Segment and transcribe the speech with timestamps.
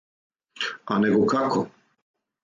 [0.95, 1.61] А него како?